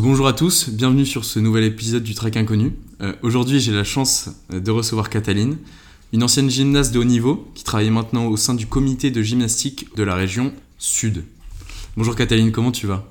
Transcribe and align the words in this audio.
bonjour 0.00 0.26
à 0.26 0.32
tous, 0.32 0.70
bienvenue 0.70 1.06
sur 1.06 1.24
ce 1.24 1.38
nouvel 1.38 1.64
épisode 1.64 2.02
du 2.02 2.14
Trek 2.14 2.32
Inconnu. 2.36 2.72
Euh, 3.00 3.12
Aujourd'hui, 3.22 3.60
j'ai 3.60 3.72
la 3.72 3.84
chance 3.84 4.30
de 4.50 4.70
recevoir 4.70 5.10
Cataline, 5.10 5.58
une 6.12 6.22
ancienne 6.22 6.50
gymnaste 6.50 6.92
de 6.92 6.98
haut 6.98 7.04
niveau 7.04 7.48
qui 7.54 7.64
travaille 7.64 7.90
maintenant 7.90 8.26
au 8.26 8.36
sein 8.36 8.54
du 8.54 8.66
comité 8.66 9.10
de 9.10 9.22
gymnastique 9.22 9.94
de 9.96 10.02
la 10.02 10.14
région 10.14 10.52
Sud. 10.78 11.24
Bonjour 11.96 12.16
Cataline, 12.16 12.50
comment 12.52 12.72
tu 12.72 12.86
vas? 12.86 13.04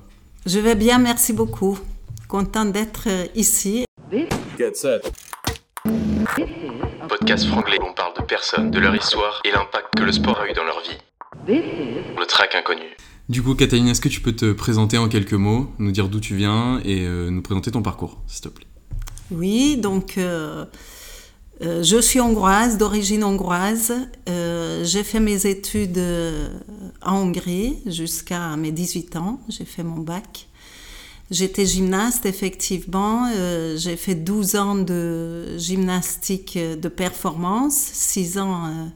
Je 0.45 0.59
vais 0.59 0.75
bien, 0.75 0.99
merci 0.99 1.33
beaucoup. 1.33 1.79
Content 2.27 2.65
d'être 2.65 3.07
euh, 3.07 3.25
ici. 3.35 3.85
Get 4.57 4.73
set. 4.73 5.11
Podcast 7.07 7.45
franglais 7.45 7.77
où 7.81 7.85
on 7.89 7.93
parle 7.93 8.13
de 8.19 8.23
personnes, 8.23 8.71
de 8.71 8.79
leur 8.79 8.95
histoire 8.95 9.41
et 9.45 9.51
l'impact 9.51 9.95
que 9.97 10.03
le 10.03 10.11
sport 10.11 10.39
a 10.39 10.49
eu 10.49 10.53
dans 10.53 10.63
leur 10.63 10.81
vie. 10.81 10.97
Le 11.47 12.25
Track 12.25 12.55
Inconnu. 12.55 12.95
Du 13.29 13.41
coup, 13.41 13.55
Cataline, 13.55 13.87
est-ce 13.87 14.01
que 14.01 14.09
tu 14.09 14.19
peux 14.19 14.33
te 14.33 14.51
présenter 14.51 14.97
en 14.97 15.07
quelques 15.07 15.33
mots, 15.33 15.71
nous 15.79 15.91
dire 15.91 16.09
d'où 16.09 16.19
tu 16.19 16.35
viens 16.35 16.81
et 16.83 17.05
euh, 17.05 17.29
nous 17.29 17.41
présenter 17.41 17.71
ton 17.71 17.81
parcours, 17.81 18.21
s'il 18.27 18.41
te 18.41 18.49
plaît? 18.49 18.67
Oui, 19.31 19.77
donc 19.77 20.17
euh, 20.17 20.65
euh, 21.61 21.83
je 21.83 22.01
suis 22.01 22.19
hongroise, 22.19 22.77
d'origine 22.77 23.23
hongroise. 23.23 23.93
J'ai 24.27 25.03
fait 25.03 25.21
mes 25.21 25.47
études 25.47 26.01
en 27.01 27.19
Hongrie 27.19 27.77
jusqu'à 27.85 28.57
mes 28.57 28.73
18 28.73 29.15
ans. 29.15 29.39
J'ai 29.47 29.65
fait 29.65 29.83
mon 29.83 29.99
bac. 29.99 30.49
J'étais 31.31 31.65
gymnaste, 31.65 32.25
effectivement. 32.25 33.31
J'ai 33.77 33.95
fait 33.95 34.15
12 34.15 34.55
ans 34.57 34.75
de 34.75 35.57
gymnastique 35.57 36.59
de 36.59 36.89
performance. 36.89 37.75
6 37.75 38.37
ans, 38.39 38.91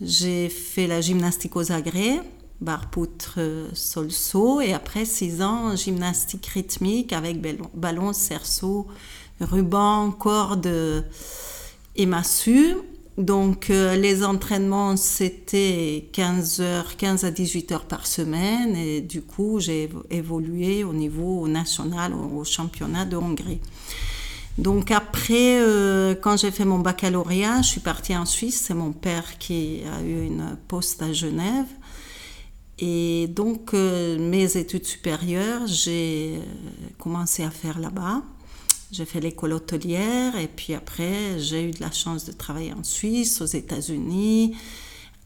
j'ai 0.00 0.48
fait 0.48 0.86
la 0.86 1.00
gymnastique 1.00 1.56
aux 1.56 1.72
agrès, 1.72 2.20
barre 2.60 2.90
poutre, 2.90 3.34
euh, 3.38 3.68
sol 3.74 4.10
saut. 4.10 4.60
Et 4.60 4.72
après 4.72 5.04
6 5.04 5.42
ans, 5.42 5.76
gymnastique 5.76 6.46
rythmique 6.46 7.12
avec 7.12 7.40
ballon, 7.74 8.12
cerceau, 8.12 8.86
ruban, 9.40 10.10
corde 10.10 11.04
et 11.96 12.06
massue. 12.06 12.74
Donc 13.18 13.68
euh, 13.68 13.96
les 13.96 14.24
entraînements, 14.24 14.96
c'était 14.96 16.08
15 16.12 16.60
heures, 16.60 16.96
15 16.96 17.24
à 17.24 17.30
18 17.30 17.72
heures 17.72 17.84
par 17.84 18.06
semaine. 18.06 18.74
Et 18.76 19.00
du 19.02 19.20
coup, 19.22 19.60
j'ai 19.60 19.88
évo- 19.88 20.04
évolué 20.10 20.84
au 20.84 20.92
niveau 20.94 21.46
national, 21.48 22.14
au, 22.14 22.38
au 22.38 22.44
championnat 22.44 23.04
de 23.04 23.16
Hongrie. 23.16 23.60
Donc 24.58 24.90
après, 24.90 25.60
euh, 25.60 26.14
quand 26.14 26.36
j'ai 26.36 26.50
fait 26.50 26.64
mon 26.64 26.78
baccalauréat, 26.78 27.62
je 27.62 27.68
suis 27.68 27.80
partie 27.80 28.16
en 28.16 28.26
Suisse. 28.26 28.62
C'est 28.66 28.74
mon 28.74 28.92
père 28.92 29.38
qui 29.38 29.82
a 29.98 30.02
eu 30.02 30.24
une 30.26 30.56
poste 30.68 31.02
à 31.02 31.12
Genève. 31.12 31.66
Et 32.80 33.28
donc 33.28 33.74
euh, 33.74 34.18
mes 34.18 34.56
études 34.56 34.86
supérieures, 34.86 35.66
j'ai 35.66 36.36
euh, 36.36 36.88
commencé 36.98 37.44
à 37.44 37.50
faire 37.50 37.78
là-bas. 37.78 38.22
J'ai 38.90 39.04
fait 39.04 39.20
l'école 39.20 39.52
hôtelière 39.52 40.36
et 40.36 40.48
puis 40.48 40.74
après, 40.74 41.38
j'ai 41.38 41.68
eu 41.68 41.70
de 41.70 41.80
la 41.80 41.92
chance 41.92 42.24
de 42.24 42.32
travailler 42.32 42.72
en 42.72 42.82
Suisse, 42.82 43.40
aux 43.40 43.46
États-Unis, 43.46 44.56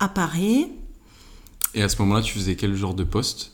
à 0.00 0.08
Paris. 0.08 0.72
Et 1.74 1.82
à 1.82 1.88
ce 1.88 2.00
moment-là, 2.02 2.22
tu 2.22 2.34
faisais 2.34 2.56
quel 2.56 2.74
genre 2.74 2.94
de 2.94 3.04
poste? 3.04 3.52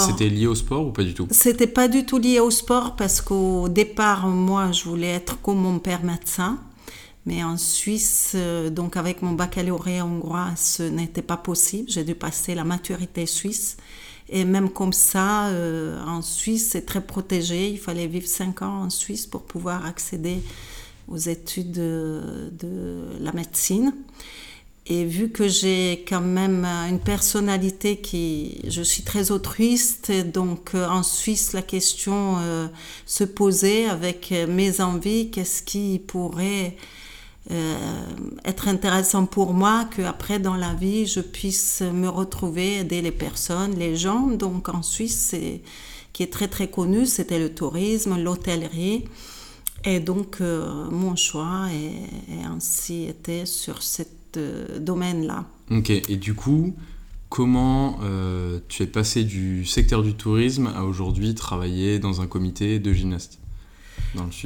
C'était 0.00 0.28
lié 0.28 0.46
au 0.46 0.54
sport 0.54 0.86
ou 0.86 0.92
pas 0.92 1.02
du 1.02 1.12
tout? 1.12 1.26
C'était 1.30 1.66
pas 1.66 1.88
du 1.88 2.06
tout 2.06 2.18
lié 2.18 2.40
au 2.40 2.50
sport 2.50 2.96
parce 2.96 3.20
qu'au 3.20 3.68
départ, 3.68 4.28
moi, 4.28 4.72
je 4.72 4.84
voulais 4.84 5.08
être 5.08 5.40
comme 5.42 5.58
mon 5.58 5.78
père 5.78 6.04
médecin. 6.04 6.58
Mais 7.26 7.42
en 7.42 7.56
Suisse, 7.56 8.32
euh, 8.34 8.70
donc 8.70 8.96
avec 8.96 9.20
mon 9.20 9.32
baccalauréat 9.32 10.06
hongrois, 10.06 10.50
ce 10.56 10.84
n'était 10.84 11.22
pas 11.22 11.36
possible. 11.36 11.90
J'ai 11.90 12.04
dû 12.04 12.14
passer 12.14 12.54
la 12.54 12.64
maturité 12.64 13.26
suisse. 13.26 13.76
Et 14.28 14.44
même 14.44 14.70
comme 14.70 14.92
ça, 14.92 15.48
euh, 15.48 16.02
en 16.04 16.22
Suisse, 16.22 16.70
c'est 16.70 16.86
très 16.86 17.00
protégé. 17.00 17.70
Il 17.70 17.78
fallait 17.78 18.06
vivre 18.06 18.28
cinq 18.28 18.62
ans 18.62 18.84
en 18.84 18.90
Suisse 18.90 19.26
pour 19.26 19.42
pouvoir 19.42 19.86
accéder 19.86 20.40
aux 21.08 21.18
études 21.18 21.72
de, 21.72 22.50
de 22.52 23.02
la 23.20 23.32
médecine. 23.32 23.92
Et 24.88 25.04
vu 25.04 25.30
que 25.30 25.48
j'ai 25.48 26.04
quand 26.08 26.20
même 26.20 26.64
euh, 26.64 26.88
une 26.88 27.00
personnalité 27.00 27.96
qui, 27.96 28.60
je 28.68 28.82
suis 28.82 29.02
très 29.02 29.32
altruiste, 29.32 30.12
donc 30.32 30.76
euh, 30.76 30.86
en 30.86 31.02
Suisse 31.02 31.52
la 31.52 31.62
question 31.62 32.36
euh, 32.38 32.68
se 33.04 33.24
posait 33.24 33.86
avec 33.86 34.30
euh, 34.30 34.46
mes 34.46 34.80
envies, 34.80 35.30
qu'est-ce 35.32 35.64
qui 35.64 35.98
pourrait 35.98 36.76
euh, 36.76 36.80
être 38.44 38.68
intéressant 38.68 39.26
pour 39.26 39.54
moi, 39.54 39.84
que 39.84 40.02
après 40.02 40.38
dans 40.38 40.56
la 40.56 40.74
vie 40.74 41.06
je 41.06 41.20
puisse 41.20 41.80
me 41.80 42.08
retrouver, 42.08 42.78
aider 42.78 43.02
les 43.02 43.12
personnes, 43.12 43.76
les 43.78 43.96
gens. 43.96 44.26
Donc 44.26 44.68
en 44.68 44.82
Suisse, 44.82 45.28
c'est 45.30 45.62
qui 46.16 46.22
est 46.22 46.32
très 46.32 46.48
très 46.48 46.68
connu, 46.68 47.04
c'était 47.04 47.38
le 47.38 47.54
tourisme, 47.54 48.16
l'hôtellerie. 48.16 49.04
Et 49.84 50.00
donc, 50.00 50.38
euh, 50.40 50.88
mon 50.90 51.14
choix 51.14 51.66
est, 51.70 52.42
ainsi 52.42 53.04
été 53.04 53.44
sur 53.44 53.82
ce 53.82 54.02
domaine-là. 54.78 55.44
Ok, 55.70 55.90
et 55.90 56.16
du 56.16 56.34
coup, 56.34 56.74
comment 57.28 57.98
euh, 58.02 58.60
tu 58.68 58.82
es 58.82 58.86
passé 58.86 59.24
du 59.24 59.66
secteur 59.66 60.02
du 60.02 60.14
tourisme 60.14 60.72
à 60.74 60.84
aujourd'hui 60.84 61.34
travailler 61.34 61.98
dans 61.98 62.22
un 62.22 62.26
comité 62.26 62.78
de 62.78 62.92
gymnastes? 62.94 63.38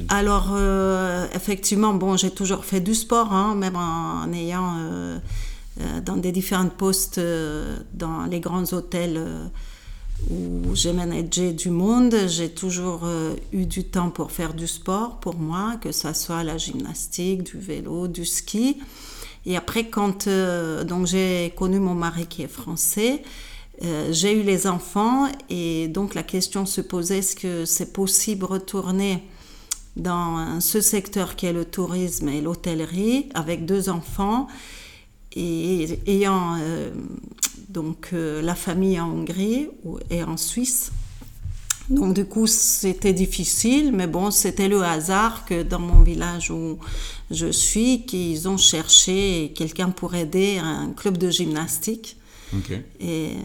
Alors, 0.09 0.51
euh, 0.53 1.27
effectivement, 1.35 1.95
bon, 1.95 2.17
j'ai 2.17 2.31
toujours 2.31 2.65
fait 2.65 2.81
du 2.81 2.95
sport, 2.95 3.33
hein, 3.33 3.55
même 3.55 3.77
en, 3.77 4.33
ayant 4.33 4.77
euh, 4.79 5.19
euh, 5.81 6.01
dans 6.01 6.17
des 6.17 6.33
différents 6.33 6.69
postes 6.69 7.21
dans 7.95 8.27
les 8.27 8.41
grands 8.41 8.73
hôtels 8.73 9.21
où 10.31 10.75
j'ai 10.75 10.93
managé 10.93 11.53
du 11.53 11.71
monde. 11.71 12.15
J'ai 12.29 12.51
toujours 12.51 13.03
eu 13.53 13.67
du 13.67 13.85
temps 13.85 14.11
pour 14.11 14.33
faire 14.33 14.55
du 14.55 14.67
sport 14.67 15.19
pour 15.21 15.37
moi, 15.37 15.77
que 15.81 15.93
ce 15.93 16.13
soit 16.13 16.45
la 16.45 16.59
gymnastique, 16.59 17.43
du 17.43 17.59
vélo, 17.59 18.09
du 18.09 18.25
ski. 18.25 18.77
Et 19.47 19.57
après, 19.57 19.85
quand 19.85 20.29
donc 20.87 21.07
j'ai 21.07 21.55
connu 21.57 21.81
mon 21.81 21.95
mari 21.95 22.27
qui 22.27 22.43
est 22.43 22.49
français, 22.49 23.23
j'ai 24.11 24.39
eu 24.39 24.43
les 24.43 24.67
enfants 24.67 25.27
et 25.49 25.89
donc 25.89 26.15
la 26.15 26.23
question 26.23 26.67
se 26.67 26.83
posait 26.83 27.19
est-ce 27.19 27.35
que 27.35 27.65
c'est 27.65 27.95
possible 27.95 28.45
retourner 28.45 29.23
dans 29.97 30.61
ce 30.61 30.81
secteur 30.81 31.37
qui 31.37 31.47
est 31.47 31.53
le 31.53 31.65
tourisme 31.65 32.29
et 32.29 32.41
l'hôtellerie 32.41 33.29
avec 33.35 33.67
deux 33.67 33.89
enfants 33.89 34.47
et 35.33 35.99
ayant 36.07 36.57
euh, 36.61 36.91
donc 37.69 38.11
euh, 38.13 38.43
la 38.43 38.55
famille 38.55 38.99
en 39.01 39.11
Hongrie 39.11 39.69
et 40.11 40.23
en 40.25 40.37
Suisse. 40.37 40.91
Donc 41.89 42.15
du 42.15 42.25
coup 42.25 42.47
c'était 42.47 43.13
difficile, 43.13 43.93
mais 43.93 44.07
bon 44.07 44.31
c'était 44.31 44.69
le 44.69 44.83
hasard 44.83 45.45
que 45.45 45.63
dans 45.63 45.81
mon 45.81 46.03
village 46.03 46.51
où 46.51 46.79
je 47.31 47.51
suis, 47.51 48.07
qu'ils 48.07 48.49
ont 48.49 48.57
cherché 48.57 49.53
quelqu'un 49.57 49.91
pour 49.91 50.15
aider 50.15 50.59
un 50.59 50.93
club 50.97 51.19
de 51.19 51.31
gymnastique. 51.31 52.17
Et 53.01 53.37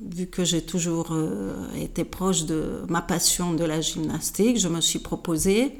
vu 0.00 0.26
que 0.26 0.44
j'ai 0.44 0.62
toujours 0.62 1.08
euh, 1.12 1.54
été 1.76 2.04
proche 2.04 2.44
de 2.44 2.82
ma 2.88 3.02
passion 3.02 3.52
de 3.52 3.64
la 3.64 3.80
gymnastique, 3.80 4.58
je 4.58 4.68
me 4.68 4.80
suis 4.80 5.00
proposée. 5.00 5.78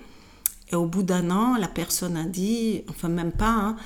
Et 0.72 0.76
au 0.76 0.86
bout 0.86 1.02
d'un 1.02 1.30
an, 1.30 1.56
la 1.56 1.68
personne 1.68 2.16
a 2.16 2.24
dit, 2.24 2.82
enfin 2.88 3.08
même 3.08 3.32
pas, 3.32 3.52
hein, 3.52 3.76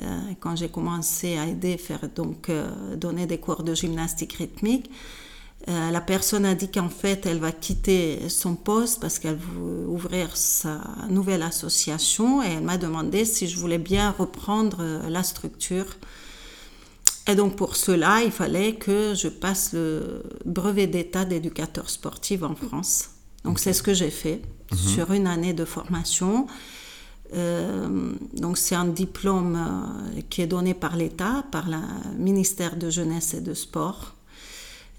euh, 0.00 0.20
quand 0.40 0.56
j'ai 0.56 0.68
commencé 0.68 1.36
à 1.36 1.46
aider, 1.46 1.76
faire 1.78 2.08
donc 2.14 2.48
euh, 2.48 2.96
donner 2.96 3.26
des 3.26 3.38
cours 3.38 3.62
de 3.62 3.74
gymnastique 3.74 4.34
rythmique, 4.34 4.90
euh, 5.66 5.90
la 5.90 6.00
personne 6.00 6.46
a 6.46 6.54
dit 6.54 6.70
qu'en 6.70 6.88
fait, 6.88 7.26
elle 7.26 7.38
va 7.38 7.52
quitter 7.52 8.28
son 8.28 8.54
poste 8.54 9.00
parce 9.00 9.18
qu'elle 9.18 9.36
veut 9.36 9.86
ouvrir 9.88 10.36
sa 10.36 10.80
nouvelle 11.10 11.42
association 11.42 12.42
et 12.42 12.52
elle 12.52 12.62
m'a 12.62 12.78
demandé 12.78 13.24
si 13.24 13.48
je 13.48 13.58
voulais 13.58 13.78
bien 13.78 14.14
reprendre 14.16 14.78
euh, 14.80 15.08
la 15.10 15.22
structure. 15.22 15.96
Et 17.28 17.34
donc 17.34 17.56
pour 17.56 17.76
cela, 17.76 18.22
il 18.24 18.32
fallait 18.32 18.76
que 18.76 19.14
je 19.14 19.28
passe 19.28 19.74
le 19.74 20.22
brevet 20.46 20.86
d'état 20.86 21.26
d'éducateur 21.26 21.90
sportif 21.90 22.42
en 22.42 22.54
France. 22.54 23.10
Donc 23.44 23.58
c'est 23.58 23.74
ce 23.74 23.82
que 23.82 23.92
j'ai 23.92 24.10
fait 24.10 24.40
sur 24.74 25.12
une 25.12 25.26
année 25.26 25.52
de 25.52 25.66
formation. 25.66 26.46
Euh, 27.34 28.14
donc 28.34 28.56
c'est 28.56 28.74
un 28.74 28.86
diplôme 28.86 29.56
euh, 29.56 30.20
qui 30.30 30.40
est 30.40 30.46
donné 30.46 30.72
par 30.72 30.96
l'État, 30.96 31.44
par 31.52 31.68
le 31.68 31.76
ministère 32.16 32.76
de 32.76 32.88
Jeunesse 32.88 33.34
et 33.34 33.42
de 33.42 33.52
Sport, 33.52 34.14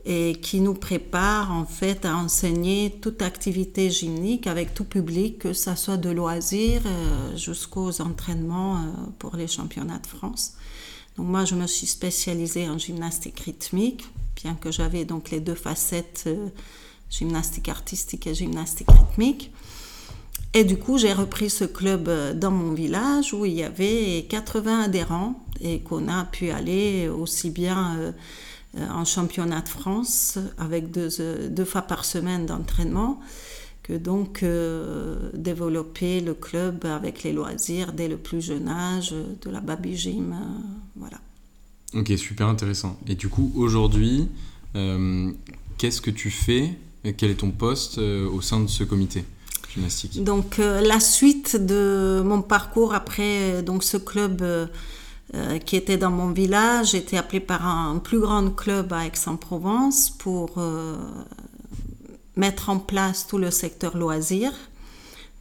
et 0.05 0.35
qui 0.39 0.61
nous 0.61 0.75
prépare 0.75 1.51
en 1.51 1.65
fait 1.65 2.05
à 2.05 2.15
enseigner 2.15 2.99
toute 3.01 3.23
activité 3.23 3.89
gymnique 3.89 4.45
avec 4.45 4.75
tout 4.75 4.83
public, 4.83 5.39
que 5.39 5.53
ça 5.53 5.75
soit 5.75 5.97
de 5.97 6.11
loisirs 6.11 6.83
euh, 6.85 7.35
jusqu'aux 7.35 8.01
entraînements 8.01 8.85
pour 9.17 9.35
les 9.35 9.47
championnats 9.47 9.97
de 9.97 10.07
France. 10.07 10.53
Moi, 11.19 11.43
je 11.43 11.53
me 11.53 11.67
suis 11.67 11.85
spécialisée 11.85 12.69
en 12.69 12.77
gymnastique 12.77 13.41
rythmique, 13.41 14.07
bien 14.41 14.55
que 14.55 14.71
j'avais 14.71 15.03
donc 15.03 15.31
les 15.31 15.41
deux 15.41 15.53
facettes, 15.53 16.23
euh, 16.27 16.47
gymnastique 17.09 17.67
artistique 17.67 18.25
et 18.25 18.33
gymnastique 18.33 18.87
rythmique. 18.89 19.51
Et 20.53 20.63
du 20.63 20.77
coup, 20.77 20.97
j'ai 20.97 21.11
repris 21.11 21.49
ce 21.49 21.65
club 21.65 22.07
euh, 22.07 22.33
dans 22.33 22.51
mon 22.51 22.73
village 22.73 23.33
où 23.33 23.43
il 23.45 23.53
y 23.53 23.63
avait 23.63 24.25
80 24.29 24.83
adhérents 24.83 25.43
et 25.59 25.81
qu'on 25.81 26.07
a 26.07 26.23
pu 26.23 26.51
aller 26.51 27.09
aussi 27.09 27.49
bien 27.49 27.97
euh, 27.97 28.11
en 28.89 29.03
championnat 29.03 29.61
de 29.61 29.69
France 29.69 30.39
avec 30.57 30.89
deux, 30.89 31.09
deux 31.49 31.65
fois 31.65 31.81
par 31.81 32.05
semaine 32.05 32.45
d'entraînement 32.45 33.19
que 33.89 33.97
donc 33.97 34.45
développer 35.33 36.21
le 36.21 36.35
club 36.35 36.85
avec 36.85 37.23
les 37.23 37.33
loisirs 37.33 37.91
dès 37.91 38.07
le 38.07 38.17
plus 38.17 38.41
jeune 38.41 38.67
âge, 38.67 39.15
de 39.41 39.49
la 39.49 39.61
baby 39.61 39.97
gym, 39.97 40.35
voilà. 40.95 41.17
Ok, 41.95 42.11
super 42.17 42.47
intéressant. 42.47 42.99
Et 43.07 43.15
du 43.15 43.29
coup, 43.29 43.51
aujourd'hui, 43.55 44.27
qu'est-ce 45.77 46.01
que 46.01 46.11
tu 46.11 46.29
fais 46.29 46.77
Quel 47.17 47.31
est 47.31 47.39
ton 47.39 47.51
poste 47.51 47.97
au 47.97 48.41
sein 48.41 48.59
de 48.59 48.67
ce 48.67 48.83
comité 48.83 49.25
gymnastique? 49.73 50.23
Donc, 50.23 50.57
la 50.59 50.99
suite 50.99 51.55
de 51.57 52.21
mon 52.23 52.43
parcours 52.43 52.93
après 52.93 53.63
donc, 53.63 53.83
ce 53.83 53.97
club 53.97 54.43
euh, 55.35 55.59
qui 55.59 55.75
était 55.75 55.97
dans 55.97 56.09
mon 56.09 56.31
village, 56.31 56.95
été 56.95 57.15
appelé 57.15 57.39
par 57.39 57.63
un 57.67 57.99
plus 57.99 58.19
grand 58.19 58.49
club 58.49 58.91
à 58.91 59.05
Aix-en-Provence 59.05 60.09
pour 60.09 60.55
euh, 60.57 60.97
mettre 62.39 62.69
en 62.69 62.79
place 62.79 63.27
tout 63.27 63.37
le 63.37 63.51
secteur 63.51 63.97
loisirs. 63.97 64.53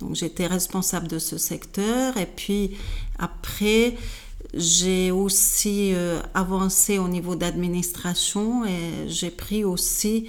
Donc 0.01 0.15
j'étais 0.15 0.47
responsable 0.47 1.09
de 1.09 1.19
ce 1.19 1.39
secteur 1.39 2.17
et 2.17 2.27
puis 2.27 2.77
après 3.19 3.97
j'ai 4.55 5.11
aussi 5.11 5.93
euh, 5.95 6.21
avancé 6.35 6.99
au 6.99 7.09
niveau 7.09 7.35
d'administration 7.35 8.65
et 8.65 9.09
j'ai 9.09 9.31
pris 9.31 9.65
aussi 9.65 10.29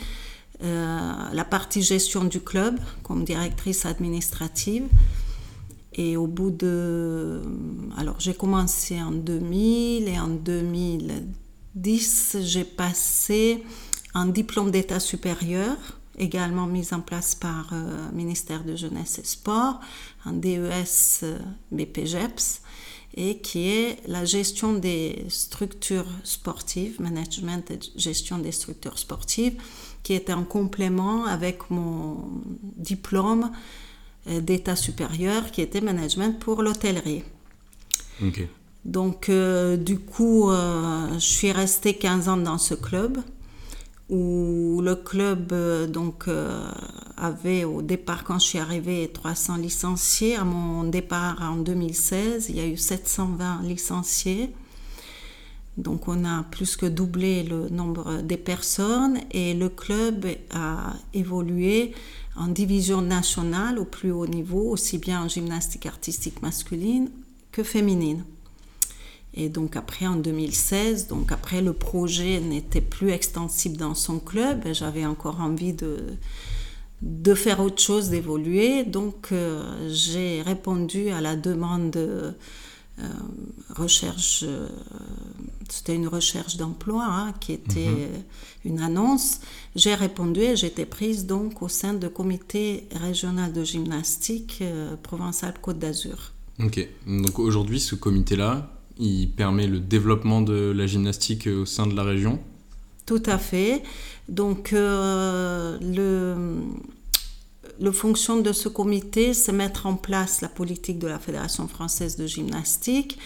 la 0.62 1.45
partie 1.45 1.81
gestion 1.81 2.25
du 2.25 2.42
club 2.42 2.77
comme 3.01 3.24
directrice 3.24 3.86
administrative. 3.86 4.89
Et 5.94 6.18
au 6.18 6.27
bout 6.27 6.51
de... 6.51 7.42
Alors 7.98 8.19
j'ai 8.19 8.33
commencé 8.33 9.01
en 9.01 9.12
2000 9.12 10.10
et 10.10 10.19
en 10.19 10.27
2010, 10.27 12.38
j'ai 12.42 12.65
passé 12.65 13.63
un 14.13 14.27
diplôme 14.27 14.72
d'état 14.72 15.00
supérieur, 15.00 15.77
également 16.19 16.68
mis 16.68 16.94
en 16.94 17.01
place 17.01 17.36
par 17.36 17.68
le 17.71 17.77
euh, 17.77 18.12
ministère 18.13 18.63
de 18.63 18.75
Jeunesse 18.75 19.19
et 19.19 19.25
Sport, 19.25 19.80
un 20.25 20.33
DES 20.33 21.24
euh, 21.24 21.39
BPGEPS, 21.71 22.62
et 23.16 23.39
qui 23.39 23.69
est 23.69 23.98
la 24.07 24.24
gestion 24.25 24.74
des 24.74 25.25
structures 25.30 26.07
sportives, 26.24 27.01
management 27.01 27.71
et 27.71 27.80
gestion 27.95 28.38
des 28.38 28.51
structures 28.51 29.00
sportives, 29.00 29.60
qui 30.04 30.13
est 30.13 30.30
un 30.30 30.44
complément 30.44 31.25
avec 31.25 31.69
mon 31.69 32.30
diplôme 32.77 33.51
euh, 34.27 34.42
d'état 34.42 34.75
supérieur 34.75 35.51
qui 35.51 35.62
était 35.62 35.81
management 35.81 36.39
pour 36.39 36.62
l'hôtellerie. 36.62 37.24
Donc, 38.86 39.30
euh, 39.30 39.77
du 39.77 40.00
coup, 40.00 40.50
euh, 40.50 41.13
je 41.13 41.19
suis 41.19 41.51
restée 41.51 41.94
15 41.95 42.27
ans 42.30 42.38
dans 42.38 42.57
ce 42.57 42.74
club 42.74 43.18
où 44.09 44.81
le 44.83 44.95
club 44.95 45.53
donc 45.91 46.25
avait 47.17 47.63
au 47.63 47.81
départ 47.81 48.23
quand 48.23 48.39
je 48.39 48.45
suis 48.45 48.59
arrivée 48.59 49.09
300 49.13 49.57
licenciés 49.57 50.35
à 50.35 50.44
mon 50.44 50.83
départ 50.83 51.41
en 51.41 51.57
2016 51.57 52.47
il 52.50 52.57
y 52.57 52.59
a 52.59 52.67
eu 52.67 52.77
720 52.77 53.61
licenciés 53.63 54.51
donc 55.79 56.07
on 56.07 56.25
a 56.25 56.44
plus 56.44 56.75
que 56.75 56.85
doublé 56.85 57.44
le 57.44 57.69
nombre 57.69 58.21
des 58.21 58.38
personnes 58.38 59.19
et 59.31 59.53
le 59.53 59.69
club 59.69 60.25
a 60.51 60.94
évolué 61.13 61.94
en 62.35 62.47
division 62.47 63.01
nationale 63.01 63.79
au 63.79 63.85
plus 63.85 64.12
haut 64.12 64.27
niveau, 64.27 64.69
aussi 64.69 64.97
bien 64.97 65.23
en 65.23 65.27
gymnastique 65.27 65.85
artistique 65.85 66.41
masculine 66.41 67.09
que 67.51 67.63
féminine. 67.63 68.23
Et 69.33 69.49
donc 69.49 69.75
après, 69.75 70.07
en 70.07 70.15
2016, 70.15 71.07
donc 71.07 71.31
après 71.31 71.61
le 71.61 71.73
projet 71.73 72.39
n'était 72.39 72.81
plus 72.81 73.11
extensible 73.11 73.77
dans 73.77 73.95
son 73.95 74.19
club, 74.19 74.63
j'avais 74.73 75.05
encore 75.05 75.39
envie 75.39 75.73
de, 75.73 75.97
de 77.01 77.33
faire 77.35 77.59
autre 77.59 77.81
chose, 77.81 78.09
d'évoluer. 78.09 78.83
Donc 78.83 79.31
euh, 79.31 79.89
j'ai 79.89 80.41
répondu 80.41 81.09
à 81.09 81.21
la 81.21 81.35
demande 81.35 81.91
de 81.91 82.33
euh, 83.01 83.07
recherche, 83.69 84.43
euh, 84.45 84.67
c'était 85.69 85.95
une 85.95 86.07
recherche 86.07 86.57
d'emploi 86.57 87.05
hein, 87.07 87.33
qui 87.39 87.53
était 87.53 87.85
mhm. 87.85 88.23
une 88.65 88.79
annonce. 88.79 89.39
J'ai 89.75 89.95
répondu 89.95 90.41
et 90.41 90.55
j'étais 90.57 90.85
prise 90.85 91.25
donc 91.25 91.61
au 91.61 91.69
sein 91.69 91.93
du 91.93 92.09
comité 92.09 92.89
régional 92.91 93.53
de 93.53 93.63
gymnastique 93.63 94.59
euh, 94.61 94.97
provençal 94.97 95.53
Côte 95.61 95.79
d'Azur. 95.79 96.33
Ok, 96.61 96.85
donc 97.07 97.39
aujourd'hui 97.39 97.79
ce 97.79 97.95
comité-là, 97.95 98.78
il 99.00 99.31
permet 99.31 99.68
le 99.68 99.80
développement 99.80 100.42
de 100.42 100.72
la 100.75 100.86
gymnastique 100.86 101.48
au 101.48 101.66
sein 101.66 101.88
de 101.88 101.96
la 101.96 102.04
région 102.04 102.40
Tout 103.06 103.24
à 103.25 103.38
fait. 103.38 103.81
Donc 104.28 104.72
le 104.72 106.36
le 107.80 107.92
fonction 107.92 108.42
de 108.42 108.51
ce 108.51 108.68
comité, 108.68 109.34
c'est 109.34 109.51
mettre 109.51 109.86
en 109.86 109.96
place 109.96 110.42
la 110.42 110.50
politique 110.50 111.00
de 111.00 111.07
la 111.07 111.19
Fédération 111.19 111.68
française 111.68 112.18
de 112.18 112.28
gymnastique, 112.28 113.18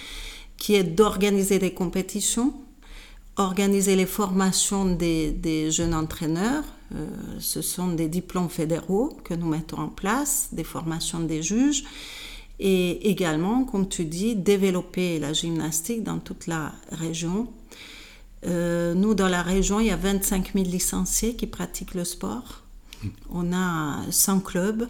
qui 0.58 0.76
est 0.76 0.84
d'organiser 0.84 1.60
des 1.60 1.74
compétitions, 1.74 2.54
organiser 3.36 3.96
les 3.96 4.06
formations 4.06 4.86
des, 4.86 5.72
jeunes 5.72 5.94
entraîneurs. 5.96 6.64
Euh, 6.94 7.08
ce 7.40 7.62
sont 7.62 7.88
des 7.88 8.08
diplômes 8.08 8.50
fédéraux 8.50 9.18
que 9.24 9.34
nous 9.34 9.48
mettons 9.48 9.80
en 9.80 9.88
place, 9.88 10.50
des 10.52 10.64
formations 10.64 11.22
des 11.22 11.42
juges. 11.42 11.84
Et 12.66 13.10
également, 13.10 13.66
comme 13.66 13.90
tu 13.90 14.06
dis, 14.06 14.38
développer 14.38 15.20
la 15.20 15.34
gymnastique 15.34 16.02
dans 16.02 16.20
toute 16.20 16.48
la 16.48 16.72
région. 16.94 17.50
Euh, 18.48 18.94
nous, 18.94 19.16
dans 19.16 19.28
la 19.28 19.42
région, 19.42 19.82
il 19.82 19.88
y 19.88 19.92
a 19.92 19.98
25 19.98 20.54
000 20.54 20.66
licenciés 20.70 21.36
qui 21.36 21.46
pratiquent 21.46 21.94
le 21.94 22.06
sport. 22.06 22.64
On 23.30 23.52
a 23.52 24.00
100 24.10 24.40
clubs. 24.40 24.88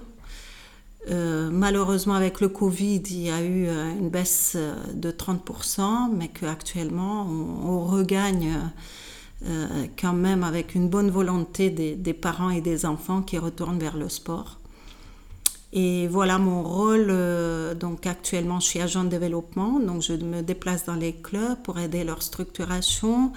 Euh, 1.09 1.49
malheureusement, 1.51 2.13
avec 2.13 2.41
le 2.41 2.47
Covid, 2.49 3.01
il 3.09 3.23
y 3.23 3.31
a 3.31 3.41
eu 3.41 3.65
euh, 3.65 3.91
une 3.97 4.09
baisse 4.09 4.55
de 4.93 5.09
30%, 5.09 6.15
mais 6.15 6.27
qu'actuellement, 6.27 7.25
on, 7.25 7.87
regagne 7.87 8.53
quand 9.99 10.13
même 10.13 10.43
avec 10.43 10.75
une 10.75 10.89
bonne 10.89 11.09
volonté 11.09 11.71
des, 11.71 12.13
parents 12.13 12.51
et 12.51 12.61
des 12.61 12.85
enfants 12.85 13.23
qui 13.23 13.39
retournent 13.39 13.79
vers 13.79 13.97
le 13.97 14.09
sport. 14.09 14.59
Et 15.75 16.07
voilà 16.07 16.37
mon 16.37 16.61
rôle. 16.61 17.11
donc 17.79 18.05
actuellement, 18.05 18.59
je 18.59 18.67
suis 18.67 18.79
agent 18.79 19.03
de 19.05 19.09
développement, 19.09 19.79
donc 19.79 20.03
je 20.03 20.13
me 20.13 20.41
déplace 20.41 20.85
dans 20.85 20.93
les 20.93 21.13
clubs 21.13 21.57
pour 21.63 21.79
aider 21.79 22.03
leur 22.03 22.21
structuration, 22.21 23.31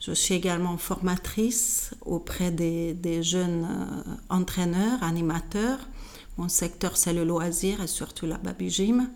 je 0.00 0.12
suis 0.12 0.34
également 0.34 0.76
formatrice 0.76 1.90
auprès 2.04 2.50
des, 2.52 3.22
jeunes 3.22 3.64
euh, 3.64 4.14
entraîneurs, 4.28 5.02
animateurs. 5.02 5.80
Mon 6.36 6.48
secteur, 6.48 6.96
c'est 6.96 7.12
le 7.12 7.24
loisir 7.24 7.82
et 7.82 7.88
surtout 7.88 8.26
la 8.26 8.38
baby 8.38 8.70
gym. 8.70 9.10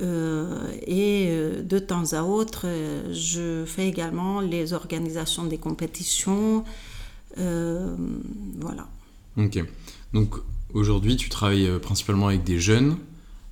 Euh, 0.00 0.72
et 0.86 1.26
euh, 1.28 1.62
de 1.62 1.78
temps 1.78 2.14
à 2.14 2.22
autre, 2.22 2.66
je 3.12 3.64
fais 3.66 3.86
également 3.86 4.40
les 4.40 4.72
organisations 4.72 5.44
des 5.44 5.58
compétitions. 5.58 6.64
voilà. 7.36 8.88
Ok. 9.36 9.62
Donc 10.14 10.36
aujourd'hui, 10.74 11.16
tu 11.16 11.28
travailles 11.28 11.68
principalement 11.80 12.28
avec 12.28 12.44
des 12.44 12.58
jeunes. 12.58 12.96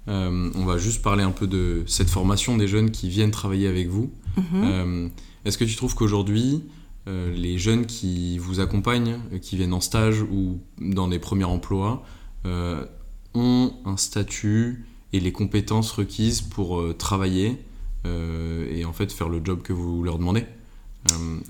on 0.06 0.64
va 0.64 0.78
juste 0.78 1.02
parler 1.02 1.22
un 1.22 1.30
peu 1.30 1.46
de 1.46 1.84
cette 1.86 2.10
formation 2.10 2.56
des 2.56 2.68
jeunes 2.68 2.90
qui 2.90 3.08
viennent 3.08 3.30
travailler 3.30 3.68
avec 3.68 3.88
vous. 3.88 4.10
Mhm. 4.36 5.10
Est-ce 5.44 5.58
que 5.58 5.64
tu 5.64 5.76
trouves 5.76 5.94
qu'aujourd'hui, 5.94 6.62
euh, 7.08 7.30
les 7.32 7.56
jeunes 7.56 7.86
qui 7.86 8.38
vous 8.38 8.60
accompagnent, 8.60 9.18
euh, 9.32 9.38
qui 9.38 9.56
viennent 9.56 9.72
en 9.72 9.80
stage 9.80 10.20
ou 10.20 10.60
dans 10.78 11.08
des 11.08 11.18
premiers 11.18 11.44
emplois, 11.44 12.04
euh, 12.44 12.84
ont 13.32 13.72
un 13.86 13.96
statut 13.96 14.84
et 15.14 15.20
les 15.20 15.32
compétences 15.32 15.90
requises 15.92 16.42
pour 16.42 16.82
travailler 16.96 17.64
et 18.04 18.86
en 18.86 18.92
fait 18.94 19.12
faire 19.12 19.28
le 19.28 19.42
job 19.44 19.60
que 19.62 19.72
vous 19.74 20.02
leur 20.02 20.18
demandez? 20.18 20.44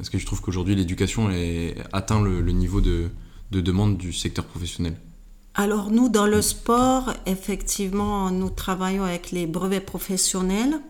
Est-ce 0.00 0.10
que 0.10 0.16
tu 0.16 0.24
trouves 0.24 0.40
qu'aujourd'hui 0.40 0.74
l'éducation 0.74 1.30
atteint 1.92 2.20
le, 2.20 2.40
niveau 2.52 2.80
de, 2.80 3.10
demande 3.50 3.96
du 3.96 4.12
secteur 4.12 4.44
professionnel? 4.44 4.96
Alors 5.58 5.90
nous, 5.90 6.08
dans 6.08 6.26
le 6.26 6.40
sport, 6.40 7.12
effectivement, 7.26 8.30
nous 8.30 8.48
travaillons 8.48 9.04
avec 9.04 9.32
les 9.32 9.46
brevets 9.46 9.84
professionnels. 9.84 10.80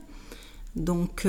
Donc, 0.77 1.27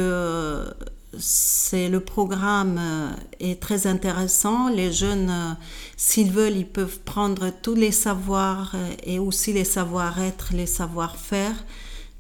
c'est 1.18 1.90
le 1.90 2.00
programme 2.00 2.78
euh, 2.80 3.10
est 3.40 3.60
très 3.60 3.88
intéressant. 3.88 4.70
Les 4.70 4.92
jeunes, 4.92 5.30
euh, 5.30 5.54
s'ils 5.98 6.32
veulent, 6.32 6.56
ils 6.56 6.68
peuvent 6.68 7.00
prendre 7.00 7.52
tous 7.62 7.76
les 7.76 7.92
savoirs 7.92 8.74
euh, 8.76 8.94
et 9.04 9.18
aussi 9.18 9.54
les 9.54 9.64
savoir-être, 9.64 10.50
les 10.54 10.68
savoir-faire 10.68 11.56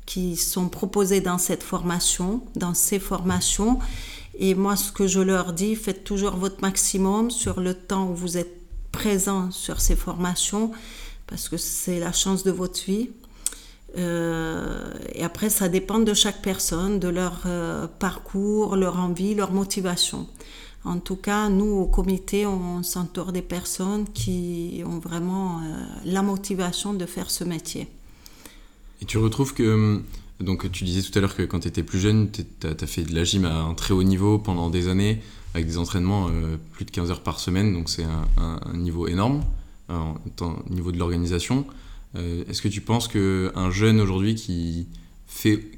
qui 0.05 0.37
sont 0.37 0.69
proposés 0.69 1.21
dans 1.21 1.37
cette 1.37 1.61
formation, 1.61 2.41
dans 2.55 2.73
ces 2.73 2.99
formations. 2.99 3.79
Et 4.39 4.55
moi, 4.55 4.75
ce 4.75 4.91
que 4.91 5.05
je 5.05 5.19
leur 5.19 5.53
dis, 5.53 5.75
faites 5.75 6.03
toujours 6.03 6.35
votre 6.35 6.61
maximum 6.61 7.29
sur 7.29 7.59
le 7.59 7.75
temps 7.75 8.07
où 8.09 8.15
vous 8.15 8.37
êtes 8.37 8.55
présent 8.91 9.51
sur 9.51 9.81
ces 9.81 9.95
formations, 9.95 10.71
parce 11.29 11.49
que 11.49 11.57
c'est 11.57 11.99
la 11.99 12.11
chance 12.11 12.43
de 12.43 12.51
votre 12.51 12.83
vie. 12.85 13.09
Euh, 13.97 14.91
et 15.13 15.23
après, 15.23 15.49
ça 15.49 15.69
dépend 15.69 15.99
de 15.99 16.13
chaque 16.13 16.41
personne, 16.41 16.99
de 16.99 17.07
leur 17.07 17.43
euh, 17.45 17.87
parcours, 17.87 18.75
leur 18.75 18.99
envie, 18.99 19.35
leur 19.35 19.51
motivation. 19.51 20.27
En 20.83 20.99
tout 20.99 21.15
cas, 21.15 21.49
nous, 21.49 21.71
au 21.71 21.85
comité, 21.85 22.45
on 22.45 22.83
s'entoure 22.83 23.31
des 23.31 23.41
personnes 23.41 24.05
qui 24.13 24.81
ont 24.85 24.99
vraiment 24.99 25.61
la 26.05 26.21
motivation 26.21 26.93
de 26.93 27.05
faire 27.05 27.29
ce 27.29 27.43
métier. 27.43 27.87
Et 29.01 29.05
tu 29.05 29.17
retrouves 29.17 29.53
que 29.53 30.01
donc 30.39 30.71
tu 30.71 30.83
disais 30.85 31.01
tout 31.01 31.17
à 31.17 31.21
l'heure 31.21 31.35
que 31.35 31.43
quand 31.43 31.61
tu 31.61 31.67
étais 31.67 31.83
plus 31.83 31.99
jeune, 31.99 32.29
tu 32.31 32.43
as, 32.65 32.87
fait 32.87 33.03
de 33.03 33.13
la 33.13 33.23
gym 33.23 33.45
à 33.45 33.55
un 33.55 33.73
très 33.73 33.93
haut 33.93 34.03
niveau 34.03 34.39
pendant 34.39 34.69
des 34.69 34.87
années, 34.87 35.21
avec 35.53 35.67
des 35.67 35.77
entraînements 35.77 36.27
euh, 36.29 36.57
plus 36.71 36.85
de 36.85 36.91
15 36.91 37.11
heures 37.11 37.23
par 37.23 37.39
semaine, 37.39 37.73
donc 37.73 37.89
c'est 37.89 38.05
un, 38.37 38.59
niveau 38.73 39.07
énorme 39.07 39.43
au 39.89 40.73
niveau 40.73 40.91
de 40.91 40.97
l'organisation. 40.97 41.65
Euh, 42.15 42.43
est-ce 42.49 42.61
que 42.61 42.67
tu 42.67 42.81
penses 42.81 43.07
qu'un 43.07 43.71
jeune 43.71 43.99
aujourd'hui 43.99 44.35
qui, 44.35 44.87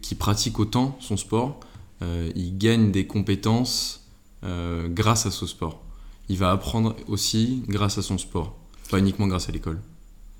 qui 0.02 0.16
pratique 0.16 0.60
autant 0.60 0.98
son 1.00 1.18
sport, 1.18 1.60
euh, 2.02 2.32
il 2.36 2.58
gagne 2.58 2.92
des 2.92 3.06
compétences 3.08 3.98
grâce 4.44 5.26
à 5.26 5.32
ce 5.32 5.46
sport? 5.46 5.84
Il 6.30 6.38
va 6.38 6.52
apprendre 6.52 6.96
aussi 7.08 7.64
grâce 7.68 7.98
à 7.98 8.02
son 8.02 8.18
sport, 8.18 8.56
pas 8.90 9.00
uniquement 9.00 9.28
grâce 9.28 9.50
à 9.50 9.52
l'école? 9.52 9.80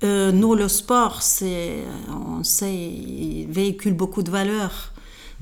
Euh, 0.02 0.32
nous, 0.32 0.54
le 0.54 0.68
sport, 0.68 1.22
c'est, 1.22 1.84
on 2.10 2.42
sait, 2.42 2.74
il 2.74 3.46
véhicule 3.48 3.94
beaucoup 3.94 4.22
de 4.22 4.30
valeurs. 4.30 4.92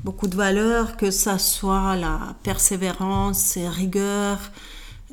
Beaucoup 0.05 0.29
de 0.29 0.37
valeurs, 0.37 0.97
que 0.97 1.11
ça 1.11 1.39
soit 1.39 1.97
la 1.97 2.37
persévérance 2.43 3.57
et 3.57 3.69
rigueur. 3.69 4.39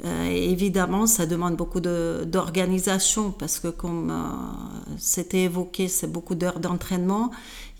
Euh, 0.06 0.30
évidemment, 0.30 1.08
ça 1.08 1.26
demande 1.26 1.56
beaucoup 1.56 1.80
d'organisation 1.80 3.32
parce 3.32 3.60
que, 3.60 3.70
comme 3.70 4.12
euh, 4.12 4.96
c'était 4.98 5.44
évoqué, 5.44 5.88
c'est 5.88 6.12
beaucoup 6.12 6.36
d'heures 6.36 6.60
d'entraînement. 6.60 7.32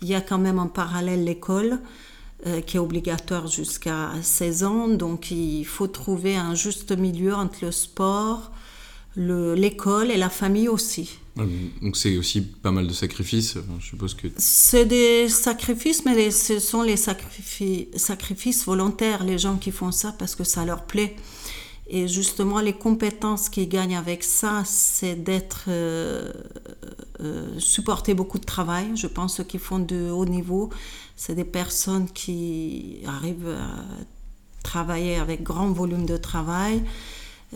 Il 0.02 0.08
y 0.08 0.14
a 0.14 0.20
quand 0.20 0.38
même 0.38 0.58
en 0.58 0.68
parallèle 0.68 1.24
l'école 1.24 1.80
qui 2.66 2.76
est 2.76 2.80
obligatoire 2.80 3.48
jusqu'à 3.48 4.10
16 4.22 4.62
ans. 4.62 4.86
Donc, 4.86 5.32
il 5.32 5.64
faut 5.64 5.88
trouver 5.88 6.36
un 6.36 6.54
juste 6.54 6.96
milieu 6.96 7.34
entre 7.34 7.64
le 7.64 7.72
sport, 7.72 8.52
l'école 9.16 10.12
et 10.12 10.16
la 10.16 10.28
famille 10.28 10.68
aussi. 10.68 11.18
Donc 11.82 11.96
c'est 11.96 12.16
aussi 12.16 12.40
pas 12.40 12.72
mal 12.72 12.86
de 12.86 12.92
sacrifices, 12.92 13.58
je 13.78 13.86
suppose 13.86 14.14
que... 14.14 14.28
C'est 14.36 14.86
des 14.86 15.28
sacrifices, 15.28 16.04
mais 16.04 16.30
ce 16.30 16.58
sont 16.58 16.82
les 16.82 16.96
sacrifices, 16.96 17.86
sacrifices 17.96 18.64
volontaires, 18.64 19.22
les 19.22 19.38
gens 19.38 19.56
qui 19.56 19.70
font 19.70 19.92
ça 19.92 20.14
parce 20.18 20.34
que 20.34 20.44
ça 20.44 20.64
leur 20.64 20.84
plaît. 20.84 21.14
Et 21.88 22.06
justement, 22.06 22.60
les 22.60 22.74
compétences 22.74 23.48
qu'ils 23.48 23.68
gagnent 23.68 23.96
avec 23.96 24.22
ça, 24.22 24.62
c'est 24.66 25.16
d'être 25.16 25.64
euh, 25.68 26.32
euh, 27.20 27.58
supporter 27.58 28.12
beaucoup 28.12 28.38
de 28.38 28.44
travail. 28.44 28.90
Je 28.94 29.06
pense 29.06 29.36
ceux 29.36 29.44
qui 29.44 29.58
font 29.58 29.78
de 29.78 30.10
haut 30.10 30.26
niveau, 30.26 30.70
c'est 31.16 31.34
des 31.34 31.44
personnes 31.44 32.08
qui 32.08 33.00
arrivent 33.06 33.48
à 33.48 33.84
travailler 34.62 35.16
avec 35.16 35.42
grand 35.42 35.70
volume 35.70 36.04
de 36.04 36.18
travail 36.18 36.82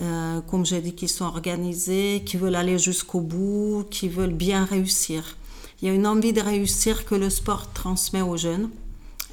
euh, 0.00 0.40
comme 0.42 0.64
j'ai 0.64 0.80
dit, 0.80 0.94
qui 0.94 1.08
sont 1.08 1.24
organisés, 1.24 2.22
qui 2.24 2.36
veulent 2.36 2.54
aller 2.54 2.78
jusqu'au 2.78 3.20
bout, 3.20 3.84
qui 3.90 4.08
veulent 4.08 4.32
bien 4.32 4.64
réussir. 4.64 5.36
Il 5.80 5.88
y 5.88 5.90
a 5.90 5.94
une 5.94 6.06
envie 6.06 6.32
de 6.32 6.40
réussir 6.40 7.04
que 7.04 7.14
le 7.14 7.28
sport 7.28 7.72
transmet 7.72 8.22
aux 8.22 8.36
jeunes. 8.36 8.70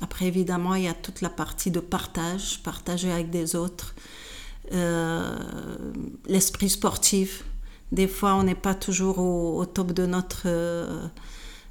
Après, 0.01 0.25
évidemment, 0.25 0.75
il 0.75 0.84
y 0.84 0.88
a 0.88 0.94
toute 0.94 1.22
la 1.22 1.29
partie 1.29 1.72
de 1.72 1.79
partage, 1.79 2.62
partager 2.63 3.12
avec 3.12 3.29
des 3.29 3.56
autres. 3.56 3.94
Euh, 4.72 5.36
l'esprit 6.28 6.70
sportif. 6.70 7.44
Des 7.92 8.08
fois, 8.08 8.36
on 8.36 8.44
n'est 8.44 8.56
pas 8.56 8.76
toujours 8.76 9.18
au, 9.20 9.66
top 9.66 9.94
de 9.94 10.06
notre 10.06 10.44
euh, 10.46 11.08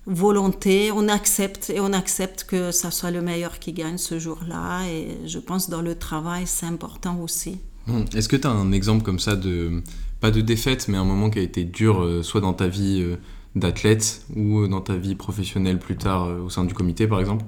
volonté. 0.06 0.90
On 0.92 1.08
accepte 1.08 1.70
et 1.70 1.80
on 1.80 1.92
accepte 1.92 2.44
que 2.44 2.72
ça 2.72 2.90
soit 2.90 3.12
le 3.12 3.22
meilleur 3.22 3.60
qui 3.60 3.72
gagne 3.72 3.98
ce 3.98 4.18
jour-là. 4.18 4.82
Et 4.88 5.16
je 5.26 5.38
pense 5.38 5.70
dans 5.70 5.82
le 5.82 5.94
travail, 5.94 6.44
c'est 6.46 6.66
important 6.66 7.20
aussi. 7.20 7.60
Hum, 7.88 8.04
est-ce 8.14 8.28
que 8.28 8.36
tu 8.36 8.46
as 8.46 8.50
un 8.50 8.72
exemple 8.72 9.04
comme 9.04 9.20
ça 9.20 9.36
de, 9.36 9.82
pas 10.20 10.32
de 10.32 10.40
défaite, 10.40 10.88
mais 10.88 10.98
un 10.98 11.04
moment 11.04 11.30
qui 11.30 11.38
a 11.38 11.42
été 11.42 11.62
dur, 11.64 12.02
euh, 12.02 12.22
soit 12.22 12.40
dans 12.40 12.52
ta 12.52 12.66
vie 12.66 13.06
d'athlète 13.54 14.22
ou 14.34 14.66
dans 14.66 14.80
ta 14.80 14.96
vie 14.96 15.14
professionnelle 15.14 15.78
plus 15.78 15.96
tard 15.96 16.28
au 16.44 16.50
sein 16.50 16.64
du 16.64 16.74
comité 16.74 17.06
par 17.06 17.18
exemple, 17.20 17.44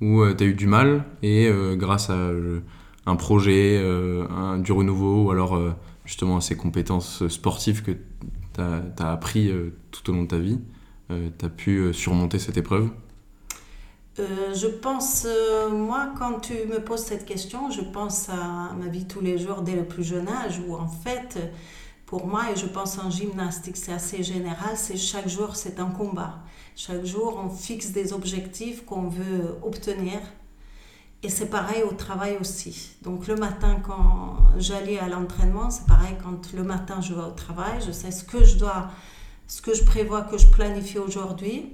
où 0.00 0.22
tu 0.34 0.44
as 0.44 0.46
eu 0.46 0.54
du 0.54 0.66
mal 0.66 1.04
et 1.22 1.50
grâce 1.76 2.10
à 2.10 2.30
un 3.06 3.16
projet, 3.16 3.80
du 4.58 4.72
renouveau 4.72 5.24
ou 5.24 5.30
alors 5.30 5.58
justement 6.04 6.36
à 6.36 6.40
ces 6.40 6.56
compétences 6.56 7.26
sportives 7.28 7.82
que 7.82 7.92
tu 7.92 8.60
as, 8.60 9.10
appris 9.10 9.50
tout 9.90 10.10
au 10.10 10.14
long 10.14 10.22
de 10.22 10.28
ta 10.28 10.38
vie, 10.38 10.60
tu 11.08 11.44
as 11.44 11.48
pu 11.48 11.92
surmonter 11.92 12.38
cette 12.38 12.56
épreuve? 12.56 12.90
Euh, 14.18 14.52
je 14.54 14.66
pense, 14.66 15.24
euh, 15.26 15.70
moi, 15.70 16.12
quand 16.18 16.40
tu 16.40 16.52
me 16.66 16.80
poses 16.80 17.00
cette 17.00 17.24
question, 17.24 17.70
je 17.70 17.80
pense 17.80 18.28
à 18.28 18.74
ma 18.74 18.88
vie 18.88 19.06
tous 19.06 19.22
les 19.22 19.38
jours 19.38 19.62
dès 19.62 19.74
le 19.74 19.86
plus 19.86 20.04
jeune 20.04 20.28
âge, 20.28 20.60
où 20.66 20.74
en 20.74 20.86
fait, 20.86 21.38
pour 22.04 22.26
moi, 22.26 22.50
et 22.52 22.56
je 22.56 22.66
pense 22.66 22.98
en 22.98 23.08
gymnastique, 23.08 23.76
c'est 23.78 23.92
assez 23.92 24.22
général, 24.22 24.76
c'est 24.76 24.98
chaque 24.98 25.28
jour, 25.28 25.56
c'est 25.56 25.80
un 25.80 25.86
combat. 25.86 26.40
Chaque 26.76 27.06
jour, 27.06 27.40
on 27.42 27.48
fixe 27.48 27.92
des 27.92 28.12
objectifs 28.12 28.84
qu'on 28.84 29.08
veut 29.08 29.56
obtenir. 29.62 30.20
Et 31.24 31.28
c'est 31.28 31.46
pareil 31.46 31.82
au 31.84 31.92
travail 31.92 32.36
aussi. 32.40 32.96
Donc 33.02 33.28
le 33.28 33.36
matin, 33.36 33.80
quand 33.84 34.38
j'allais 34.56 34.98
à 34.98 35.08
l'entraînement, 35.08 35.70
c'est 35.70 35.86
pareil 35.86 36.16
quand 36.22 36.52
le 36.52 36.64
matin 36.64 37.00
je 37.00 37.14
vais 37.14 37.22
au 37.22 37.30
travail, 37.30 37.80
je 37.86 37.92
sais 37.92 38.10
ce 38.10 38.24
que 38.24 38.42
je 38.42 38.58
dois, 38.58 38.88
ce 39.46 39.62
que 39.62 39.72
je 39.72 39.84
prévois, 39.84 40.22
que 40.22 40.36
je 40.36 40.48
planifie 40.48 40.98
aujourd'hui. 40.98 41.70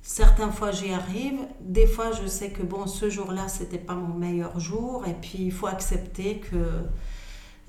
Certaines 0.00 0.52
fois 0.52 0.70
j'y 0.70 0.92
arrive, 0.92 1.40
des 1.60 1.86
fois 1.86 2.12
je 2.12 2.28
sais 2.28 2.50
que 2.50 2.62
bon 2.62 2.86
ce 2.86 3.10
jour-là 3.10 3.48
c'était 3.48 3.78
pas 3.78 3.94
mon 3.94 4.14
meilleur 4.14 4.58
jour 4.60 5.04
et 5.06 5.14
puis 5.14 5.38
il 5.40 5.52
faut 5.52 5.66
accepter 5.66 6.38
que 6.38 6.84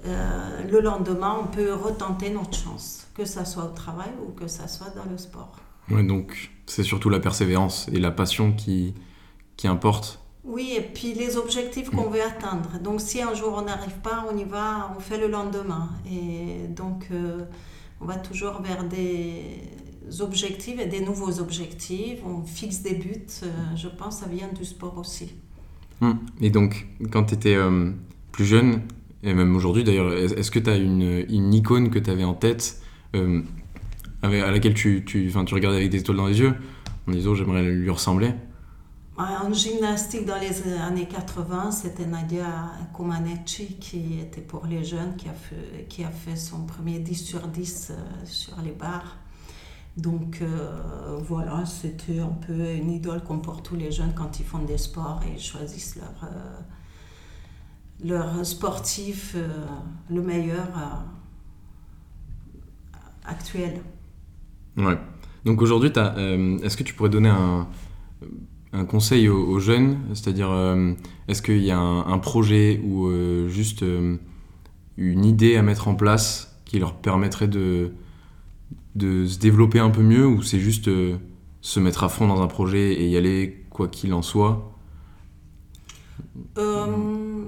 euh, 0.06 0.64
le 0.70 0.80
lendemain 0.80 1.38
on 1.42 1.48
peut 1.48 1.74
retenter 1.74 2.30
notre 2.30 2.58
chance, 2.58 3.08
que 3.16 3.26
ça 3.26 3.46
soit 3.46 3.66
au 3.66 3.74
travail 3.74 4.12
ou 4.26 4.32
que 4.32 4.48
ça 4.48 4.68
soit 4.68 4.92
dans 4.96 5.10
le 5.10 5.18
sport. 5.18 5.58
Ouais, 5.90 6.04
donc 6.04 6.52
c'est 6.68 6.84
surtout 6.84 7.10
la 7.10 7.20
persévérance 7.20 7.90
et 7.92 8.00
la 8.00 8.12
passion 8.12 8.54
qui, 8.54 8.94
qui 9.58 9.68
importe. 9.68 10.20
Oui, 10.44 10.74
et 10.78 10.82
puis 10.82 11.14
les 11.14 11.38
objectifs 11.38 11.90
qu'on 11.90 12.10
mm. 12.10 12.14
veut 12.14 12.24
atteindre. 12.24 12.80
Donc 12.82 13.02
si 13.02 13.22
un 13.22 13.34
jour 13.34 13.56
on 13.58 13.64
n'arrive 13.64 13.98
pas, 14.02 14.26
on 14.32 14.38
y 14.38 14.46
va, 14.46 14.94
on 14.96 15.00
fait 15.00 15.18
le 15.18 15.28
lendemain. 15.28 15.90
Et 16.10 16.68
donc 16.70 17.08
euh, 17.12 17.44
on 18.00 18.06
va 18.06 18.16
toujours 18.16 18.62
vers 18.62 18.84
des 18.86 19.62
objectifs 20.22 20.80
et 20.80 20.86
des 20.86 21.02
nouveaux 21.02 21.40
objectifs, 21.40 22.20
on 22.26 22.44
fixe 22.44 22.82
des 22.82 22.96
buts, 22.96 23.28
euh, 23.44 23.48
je 23.76 23.88
pense 23.88 24.20
ça 24.20 24.28
vient 24.28 24.48
du 24.48 24.66
sport 24.66 24.98
aussi. 24.98 25.34
Hum. 26.02 26.18
Et 26.40 26.50
donc, 26.50 26.88
quand 27.12 27.26
tu 27.26 27.34
étais 27.34 27.56
euh, 27.56 27.92
plus 28.32 28.46
jeune, 28.46 28.82
et 29.22 29.34
même 29.34 29.54
aujourd'hui 29.54 29.84
d'ailleurs, 29.84 30.14
est-ce 30.14 30.50
que 30.50 30.60
tu 30.60 30.70
as 30.70 30.78
une, 30.78 31.26
une, 31.30 31.54
icône 31.54 31.90
que 31.90 32.00
tu 32.00 32.10
avais 32.10 32.24
en 32.24 32.34
tête 32.34 32.82
à 33.14 34.28
laquelle 34.30 34.74
tu, 34.74 35.04
tu, 35.06 35.30
tu 35.30 35.54
regardais 35.54 35.78
avec 35.78 35.90
des 35.90 36.00
étoiles 36.00 36.18
dans 36.18 36.28
les 36.28 36.40
yeux 36.40 36.54
en 37.06 37.12
disant 37.12 37.36
j'aimerais 37.36 37.64
lui 37.64 37.90
ressembler? 37.90 38.32
En 39.20 39.54
gymnastique 39.54 40.26
dans 40.26 40.40
les 40.40 40.74
années 40.74 41.08
80, 41.08 41.72
c'était 41.72 42.06
Nadia 42.06 42.72
Comaneci 42.94 43.76
qui 43.76 44.20
était 44.20 44.42
pour 44.42 44.66
les 44.66 44.84
jeunes, 44.84 45.16
qui 45.18 45.28
a 45.28 45.34
fait, 45.34 45.86
qui 45.90 46.04
a 46.06 46.10
fait 46.10 46.38
son 46.38 46.66
premier 46.66 47.00
10 47.00 47.16
sur 47.16 47.48
10 47.48 47.92
sur 48.24 48.62
les 48.62 48.72
barres. 48.72 49.18
Donc 49.98 50.40
euh, 50.42 51.18
voilà, 51.28 51.66
c'était 51.66 52.20
un 52.20 52.28
peu 52.48 52.74
une 52.76 52.92
idole 52.92 53.22
qu'on 53.22 53.40
porte 53.40 53.66
tous 53.66 53.76
les 53.76 53.92
jeunes 53.92 54.14
quand 54.16 54.40
ils 54.40 54.46
font 54.46 54.60
des 54.60 54.78
sports 54.78 55.22
et 55.28 55.38
choisissent 55.38 55.98
leur, 55.98 56.24
euh, 56.24 56.60
leur 58.06 58.46
sportif 58.46 59.34
euh, 59.36 59.50
le 60.10 60.22
meilleur 60.22 60.70
actuel. 63.26 63.82
Ouais. 64.78 64.98
Donc 65.44 65.62
aujourd'hui, 65.62 65.90
est-ce 65.90 66.78
que 66.78 66.84
tu 66.84 66.94
pourrais 66.94 67.10
donner 67.10 67.30
un, 67.30 67.68
un 68.72 68.86
conseil 68.86 69.30
aux, 69.30 69.60
jeunes 69.60 69.98
C'est-à-dire, 70.14 70.52
est-ce 71.28 71.42
qu'il 71.42 71.64
y 71.64 71.72
a 71.72 71.80
un, 71.80 72.18
projet 72.20 72.80
ou 72.84 73.10
juste 73.48 73.84
une 74.98 75.26
idée 75.26 75.56
à 75.56 75.62
mettre 75.62 75.88
en 75.88 75.96
place 75.96 76.56
qui 76.66 76.78
leur 76.80 76.94
permettrait 76.96 77.48
de 77.48 77.92
de 78.96 79.26
se 79.26 79.40
développer 79.40 79.80
un 79.80 79.90
peu 79.90 80.02
mieux 80.02 80.26
ou 80.26 80.42
c'est 80.42 80.60
juste 80.60 80.88
euh, 80.88 81.18
se 81.62 81.80
mettre 81.80 82.04
à 82.04 82.10
fond 82.10 82.28
dans 82.28 82.42
un 82.42 82.48
projet 82.48 82.94
et 82.94 83.08
y 83.08 83.18
aller 83.18 83.66
quoi 83.70 83.88
qu'il 83.88 84.14
en 84.14 84.22
soit? 84.22 84.74
Euh, 86.58 87.46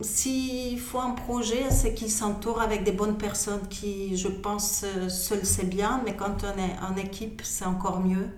S'il 0.00 0.78
faut 0.78 1.00
un 1.00 1.10
projet, 1.10 1.70
c'est 1.70 1.94
qu'il 1.94 2.10
s'entoure 2.10 2.60
avec 2.60 2.84
des 2.84 2.92
bonnes 2.92 3.16
personnes 3.16 3.66
qui, 3.68 4.16
je 4.16 4.28
pense, 4.28 4.84
euh, 4.84 5.08
seul 5.08 5.40
c'est 5.44 5.68
bien, 5.68 6.02
mais 6.04 6.16
quand 6.16 6.44
on 6.44 6.58
est 6.58 6.76
en 6.80 6.96
équipe, 6.96 7.42
c'est 7.44 7.66
encore 7.66 8.00
mieux. 8.00 8.28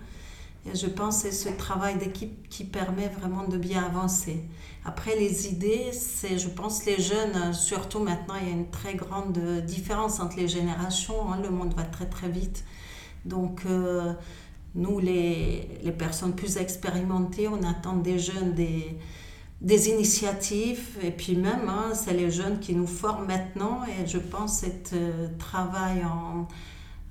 Je 0.74 0.86
pense 0.86 1.22
que 1.22 1.30
c'est 1.30 1.50
ce 1.50 1.56
travail 1.56 1.96
d'équipe 1.96 2.48
qui 2.48 2.64
permet 2.64 3.08
vraiment 3.08 3.48
de 3.48 3.56
bien 3.56 3.82
avancer. 3.82 4.44
Après, 4.84 5.16
les 5.16 5.48
idées, 5.48 5.90
c'est, 5.92 6.38
je 6.38 6.48
pense, 6.48 6.84
les 6.84 7.00
jeunes, 7.00 7.54
surtout 7.54 8.00
maintenant, 8.00 8.34
il 8.40 8.48
y 8.48 8.50
a 8.50 8.54
une 8.54 8.70
très 8.70 8.94
grande 8.94 9.38
différence 9.64 10.20
entre 10.20 10.36
les 10.36 10.48
générations. 10.48 11.32
Hein. 11.32 11.40
le 11.42 11.50
monde 11.50 11.74
va 11.74 11.84
très, 11.84 12.06
très 12.06 12.28
vite. 12.28 12.64
Donc, 13.24 13.62
euh, 13.66 14.12
nous, 14.74 14.98
les, 14.98 15.80
les, 15.82 15.92
personnes 15.92 16.34
plus 16.34 16.58
expérimentées, 16.58 17.48
on 17.48 17.62
attend 17.62 17.96
des 17.96 18.18
jeunes 18.18 18.54
des, 18.54 18.98
des 19.60 19.88
initiatives 19.88 20.98
et 21.02 21.10
puis 21.10 21.36
même 21.36 21.68
hein, 21.68 21.92
c'est 21.94 22.14
les 22.14 22.30
jeunes 22.30 22.60
qui 22.60 22.74
nous 22.74 22.86
forment 22.86 23.26
maintenant 23.26 23.80
et 23.84 24.06
je 24.06 24.18
pense 24.18 24.62
que 24.62 24.66
ce 24.90 25.38
travail 25.38 26.02
en, 26.04 26.48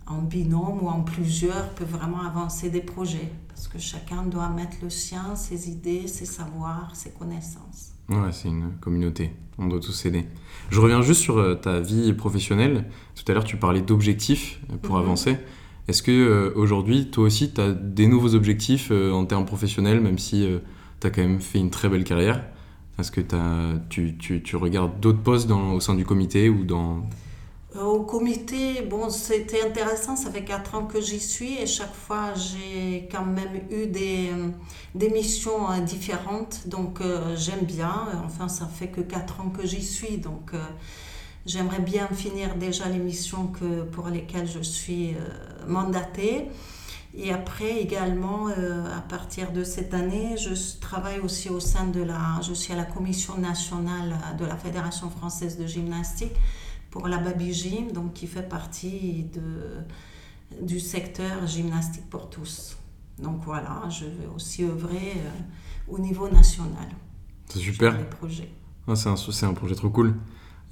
en 0.10 0.22
binôme 0.22 0.80
ou 0.82 0.88
en 0.88 1.02
plusieurs 1.02 1.70
peut 1.70 1.86
vraiment 1.86 2.22
avancer 2.22 2.70
des 2.70 2.82
projets 2.82 3.32
parce 3.48 3.68
que 3.68 3.80
chacun 3.80 4.24
doit 4.24 4.50
mettre 4.50 4.78
le 4.82 4.90
sien, 4.90 5.36
ses 5.36 5.70
idées, 5.70 6.08
ses 6.08 6.26
savoirs, 6.26 6.92
ses 6.96 7.12
connaissances. 7.12 7.94
Ouais, 8.10 8.32
c'est 8.32 8.48
une 8.48 8.72
communauté, 8.82 9.32
on 9.58 9.68
doit 9.68 9.80
tous 9.80 9.92
s'aider. 9.92 10.26
Je 10.72 10.80
reviens 10.80 11.02
juste 11.02 11.22
sur 11.22 11.38
euh, 11.38 11.56
ta 11.56 11.80
vie 11.80 12.12
professionnelle. 12.14 12.86
Tout 13.16 13.32
à 13.32 13.36
l'heure, 13.36 13.44
tu 13.44 13.58
parlais 13.58 13.82
d'objectifs 13.82 14.60
euh, 14.72 14.78
pour 14.78 14.96
mhm. 14.96 15.02
avancer. 15.02 15.38
Est-ce 15.88 16.02
que 16.02 16.12
euh, 16.12 16.52
aujourd'hui, 16.56 17.12
toi 17.12 17.26
aussi, 17.26 17.54
tu 17.54 17.62
as 17.62 17.72
des 17.72 18.08
nouveaux 18.08 18.34
objectifs 18.34 18.92
en 18.92 19.26
termes 19.26 19.46
professionnels, 19.46 20.02
même 20.02 20.18
si 20.18 20.48
tu 21.00 21.08
as 21.08 21.10
quand 21.10 21.22
même 21.22 21.42
fait 21.42 21.60
une 21.60 21.70
très 21.70 21.90
belle 21.90 22.04
carrière? 22.04 22.44
Est-ce 23.00 23.12
que 23.12 23.22
tu, 23.90 24.18
tu, 24.18 24.44
tu, 24.44 24.56
regardes 24.58 25.00
d'autres 25.00 25.22
postes 25.22 25.48
dans, 25.48 25.74
au 25.74 25.80
sein 25.80 25.96
du 25.96 26.04
comité 26.04 26.50
ou 26.50 26.66
dans 26.66 26.98
euh, 26.98 27.00
au 27.78 28.02
comité, 28.02 28.82
bon, 28.82 29.12
c'était 29.12 29.64
intéressant, 29.64 30.16
ça 30.16 30.32
fait 30.32 30.44
quatre 30.44 30.74
ans 30.74 30.86
que 30.86 31.00
j'y 31.00 31.20
suis 31.20 31.56
et 31.62 31.68
chaque 31.68 31.94
fois 31.94 32.34
j'ai 32.34 33.08
quand 33.12 33.26
même 33.26 33.62
eu 33.70 33.86
des, 33.86 34.32
des 34.96 35.10
missions 35.10 35.70
euh, 35.70 35.80
différentes, 35.80 36.68
donc 36.68 37.00
euh, 37.00 37.36
j'aime 37.36 37.66
bien. 37.66 38.08
Enfin, 38.26 38.48
ça 38.48 38.66
fait 38.66 38.88
que 38.88 39.02
quatre 39.02 39.40
ans 39.42 39.50
que 39.50 39.68
j'y 39.68 39.84
suis, 39.84 40.18
donc 40.18 40.52
j'aimerais 41.46 41.82
bien 41.82 42.08
finir 42.08 42.56
déjà 42.56 42.90
les 42.90 42.98
missions 42.98 43.52
pour 43.92 44.08
lesquelles 44.08 44.48
je 44.48 44.62
suis 44.62 45.16
mandatée. 45.68 46.48
Et 47.16 47.32
après 47.32 47.80
également, 47.82 48.48
à 48.48 49.02
partir 49.02 49.52
de 49.52 49.64
cette 49.64 49.96
année, 49.96 50.38
je 50.38 50.54
travaille 50.80 51.20
aussi 51.20 51.50
au 51.50 51.60
sein 51.60 51.86
de 51.88 52.02
la, 52.04 52.40
je 52.42 52.54
suis 52.54 52.72
à 52.72 52.76
la 52.76 52.84
commission 52.84 53.36
nationale 53.38 54.16
de 54.38 54.46
la 54.46 54.56
Fédération 54.58 55.10
française 55.10 55.58
de 55.58 55.66
gymnastique 55.66 56.36
pour 56.90 57.08
la 57.08 57.18
Baby 57.18 57.54
Gym, 57.54 57.92
donc 57.92 58.14
qui 58.14 58.28
fait 58.28 58.48
partie 58.48 59.26
de, 59.34 60.64
du 60.66 60.80
secteur 60.80 61.46
gymnastique 61.46 62.10
pour 62.10 62.30
tous. 62.30 62.78
Donc 63.22 63.42
voilà, 63.44 63.84
je 63.90 64.06
vais 64.06 64.28
aussi 64.36 64.64
œuvrer 64.64 65.14
euh, 65.18 65.88
au 65.88 66.00
niveau 66.00 66.30
national. 66.30 66.88
C'est 67.48 67.60
super. 67.60 67.96
Ah, 68.88 68.96
c'est, 68.96 69.10
un, 69.10 69.50
un, 69.50 69.54
projet 69.54 69.76
trop 69.76 69.90
cool. 69.90 70.16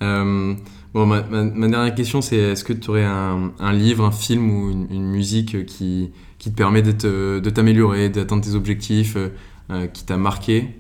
Euh, 0.01 0.55
bon, 0.93 1.05
ma, 1.05 1.21
ma, 1.23 1.67
dernière 1.67 1.93
question, 1.93 2.21
c'est 2.21 2.37
est-ce 2.37 2.63
que 2.63 2.73
tu 2.73 2.89
aurais 2.89 3.05
un, 3.05 3.51
un, 3.59 3.73
livre, 3.73 4.05
un 4.05 4.11
film 4.11 4.49
ou 4.49 4.71
une, 4.71 5.07
musique 5.07 5.65
qui, 5.65 6.11
qui, 6.37 6.51
te 6.51 6.55
permet 6.55 6.81
de 6.81 7.49
t'améliorer, 7.49 8.09
d'atteindre 8.09 8.43
tes 8.43 8.55
objectifs, 8.55 9.17
euh, 9.69 9.87
qui 9.87 10.05
t'a 10.05 10.17
marqué 10.17 10.77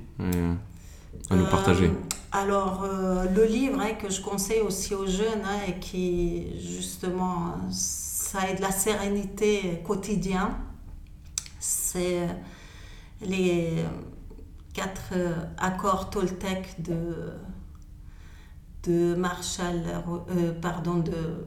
à 1.29 1.35
nous 1.35 1.45
partager. 1.47 1.91
Alors, 2.31 2.83
euh, 2.83 3.25
le 3.33 3.45
livre 3.45 3.79
hein, 3.79 3.93
que 3.93 4.09
je 4.09 4.21
conseille 4.21 4.61
aussi 4.61 4.93
aux 4.93 5.07
jeunes 5.07 5.43
hein, 5.45 5.59
et 5.67 5.79
qui, 5.79 6.59
justement, 6.59 7.55
ça 7.71 8.49
aide 8.49 8.59
la 8.59 8.71
sérénité 8.71 9.81
quotidienne, 9.85 10.51
c'est 11.59 12.27
les 13.21 13.73
quatre 14.73 15.13
euh, 15.13 15.33
accords 15.57 16.09
Toltec 16.09 16.81
de, 16.81 17.31
de 18.83 19.15
Marshall, 19.15 19.81
euh, 20.29 20.53
pardon, 20.61 20.95
de, 20.95 21.45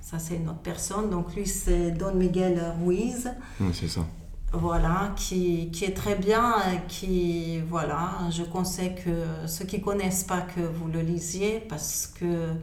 ça 0.00 0.18
c'est 0.18 0.36
une 0.36 0.48
autre 0.48 0.58
personne, 0.58 1.08
donc 1.08 1.34
lui 1.34 1.46
c'est 1.46 1.92
Don 1.92 2.14
Miguel 2.14 2.60
Ruiz. 2.84 3.30
c'est 3.72 3.88
ça 3.88 4.06
voilà, 4.52 5.12
qui, 5.16 5.70
qui, 5.70 5.84
est 5.84 5.94
très 5.94 6.14
bien, 6.14 6.54
qui, 6.88 7.60
voilà, 7.60 8.28
je 8.30 8.42
conseille 8.42 8.94
que 8.94 9.46
ceux 9.46 9.64
qui 9.64 9.80
connaissent 9.80 10.24
pas 10.24 10.42
que 10.42 10.60
vous 10.60 10.88
le 10.88 11.00
lisiez 11.00 11.60
parce 11.68 12.06
que 12.06 12.54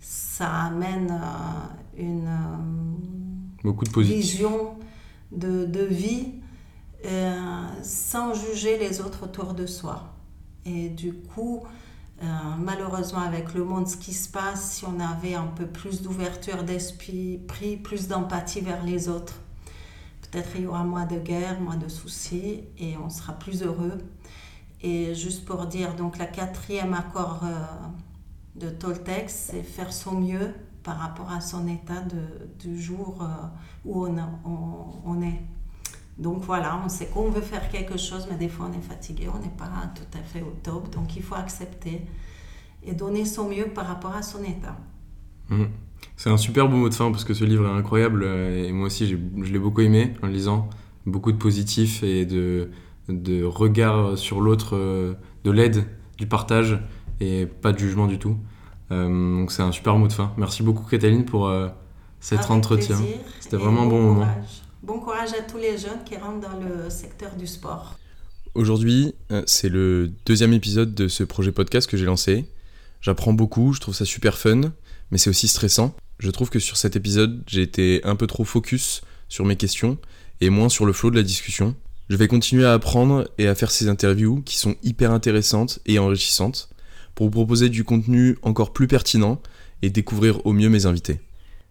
ça 0.00 0.50
amène 0.64 1.12
euh, 1.12 2.02
une 2.02 2.26
euh, 2.26 3.62
Beaucoup 3.62 3.84
de 3.84 4.00
vision 4.02 4.74
de, 5.30 5.64
de 5.64 5.84
vie 5.84 6.34
euh, 7.06 7.66
sans 7.82 8.34
juger 8.34 8.76
les 8.78 9.00
autres 9.00 9.24
autour 9.24 9.54
de 9.54 9.66
soi. 9.66 10.12
Et 10.66 10.88
du 10.88 11.12
coup, 11.14 11.62
malheureusement 12.58 13.20
avec 13.20 13.52
le 13.54 13.64
monde, 13.64 13.86
ce 13.86 13.96
qui 13.98 14.14
se 14.14 14.30
passe, 14.30 14.72
si 14.72 14.84
on 14.86 14.98
avait 14.98 15.34
un 15.34 15.46
peu 15.46 15.66
plus 15.66 16.00
d'ouverture 16.02 16.62
d'esprit, 16.62 17.38
plus 17.82 18.08
d'empathie 18.08 18.60
vers 18.60 18.82
les 18.82 19.08
autres, 19.08 19.43
Peut-être 20.34 20.50
il 20.56 20.62
y 20.62 20.66
aura 20.66 20.82
moins 20.82 21.06
de 21.06 21.16
guerre, 21.16 21.60
moins 21.60 21.76
de 21.76 21.86
soucis 21.86 22.64
et 22.76 22.96
on 22.96 23.08
sera 23.08 23.34
plus 23.34 23.62
heureux. 23.62 23.98
Et 24.82 25.14
juste 25.14 25.44
pour 25.44 25.66
dire, 25.66 25.94
donc 25.94 26.18
la 26.18 26.26
quatrième 26.26 26.92
accord 26.92 27.42
euh, 27.44 27.64
de 28.56 28.68
Toltec, 28.68 29.30
c'est 29.30 29.62
faire 29.62 29.92
son 29.92 30.20
mieux 30.20 30.52
par 30.82 30.98
rapport 30.98 31.30
à 31.30 31.40
son 31.40 31.68
état 31.68 32.02
du 32.58 32.82
jour 32.82 33.22
euh, 33.22 33.26
où 33.84 34.06
on, 34.06 34.16
on, 35.04 35.22
est. 35.22 35.40
Donc 36.18 36.42
voilà, 36.42 36.80
on 36.84 36.88
sait 36.88 37.06
qu'on 37.06 37.30
veut 37.30 37.40
faire 37.40 37.68
quelque 37.68 37.96
chose, 37.96 38.26
mais 38.28 38.36
des 38.36 38.48
fois 38.48 38.68
on 38.68 38.76
est 38.76 38.82
fatigué, 38.82 39.28
on 39.32 39.38
n'est 39.38 39.56
pas 39.56 39.70
tout 39.94 40.18
à 40.18 40.22
fait 40.24 40.42
au 40.42 40.50
top. 40.64 40.90
Donc 40.90 41.14
il 41.14 41.22
faut 41.22 41.36
accepter 41.36 42.04
et 42.82 42.92
donner 42.92 43.24
son 43.24 43.48
mieux 43.48 43.68
par 43.68 43.86
rapport 43.86 44.16
à 44.16 44.22
son 44.22 44.42
état. 44.42 44.76
Mmh. 45.48 45.66
C'est 46.16 46.30
un 46.30 46.36
super 46.36 46.68
beau 46.68 46.76
mot 46.76 46.88
de 46.88 46.94
fin 46.94 47.10
parce 47.10 47.24
que 47.24 47.34
ce 47.34 47.44
livre 47.44 47.66
est 47.66 47.78
incroyable 47.78 48.22
euh, 48.24 48.66
et 48.66 48.72
moi 48.72 48.86
aussi 48.86 49.08
je 49.08 49.52
l'ai 49.52 49.58
beaucoup 49.58 49.80
aimé 49.80 50.14
en 50.22 50.26
le 50.26 50.32
lisant. 50.32 50.68
Beaucoup 51.06 51.32
de 51.32 51.36
positifs 51.36 52.02
et 52.02 52.24
de, 52.24 52.70
de 53.08 53.44
regard 53.44 54.16
sur 54.16 54.40
l'autre, 54.40 54.76
euh, 54.76 55.14
de 55.44 55.50
l'aide, 55.50 55.84
du 56.16 56.26
partage 56.26 56.78
et 57.20 57.46
pas 57.46 57.72
de 57.72 57.78
jugement 57.78 58.06
du 58.06 58.18
tout. 58.18 58.36
Euh, 58.90 59.06
donc 59.08 59.52
c'est 59.52 59.62
un 59.62 59.72
super 59.72 59.96
mot 59.96 60.08
de 60.08 60.12
fin. 60.12 60.32
Merci 60.38 60.62
beaucoup 60.62 60.84
Cataline 60.84 61.24
pour 61.24 61.52
cet 62.20 62.50
entretien. 62.50 62.96
C'était 63.40 63.56
vraiment 63.56 63.82
un 63.82 63.86
bon, 63.86 64.02
moment. 64.02 64.28
Bon 64.82 65.00
courage 65.00 65.30
à 65.38 65.42
tous 65.42 65.58
les 65.58 65.76
jeunes 65.76 66.04
qui 66.04 66.16
rentrent 66.16 66.48
dans 66.48 66.58
le 66.58 66.88
secteur 66.90 67.34
du 67.36 67.46
sport. 67.46 67.98
Aujourd'hui, 68.54 69.14
c'est 69.46 69.68
le 69.68 70.12
deuxième 70.24 70.52
épisode 70.52 70.94
de 70.94 71.08
ce 71.08 71.24
projet 71.24 71.52
podcast 71.52 71.90
que 71.90 71.96
j'ai 71.96 72.06
lancé. 72.06 72.46
J'apprends 73.00 73.32
beaucoup, 73.32 73.72
je 73.72 73.80
trouve 73.80 73.94
ça 73.94 74.04
super 74.04 74.38
fun 74.38 74.72
mais 75.10 75.18
c'est 75.18 75.30
aussi 75.30 75.48
stressant. 75.48 75.94
Je 76.18 76.30
trouve 76.30 76.50
que 76.50 76.58
sur 76.58 76.76
cet 76.76 76.96
épisode, 76.96 77.42
j'ai 77.46 77.62
été 77.62 78.00
un 78.04 78.16
peu 78.16 78.26
trop 78.26 78.44
focus 78.44 79.02
sur 79.28 79.44
mes 79.44 79.56
questions 79.56 79.98
et 80.40 80.50
moins 80.50 80.68
sur 80.68 80.86
le 80.86 80.92
flow 80.92 81.10
de 81.10 81.16
la 81.16 81.22
discussion. 81.22 81.74
Je 82.08 82.16
vais 82.16 82.28
continuer 82.28 82.64
à 82.64 82.74
apprendre 82.74 83.28
et 83.38 83.48
à 83.48 83.54
faire 83.54 83.70
ces 83.70 83.88
interviews 83.88 84.42
qui 84.42 84.58
sont 84.58 84.76
hyper 84.82 85.10
intéressantes 85.10 85.80
et 85.86 85.98
enrichissantes 85.98 86.68
pour 87.14 87.26
vous 87.26 87.32
proposer 87.32 87.68
du 87.68 87.84
contenu 87.84 88.36
encore 88.42 88.72
plus 88.72 88.86
pertinent 88.86 89.40
et 89.82 89.90
découvrir 89.90 90.44
au 90.46 90.52
mieux 90.52 90.68
mes 90.68 90.86
invités. 90.86 91.20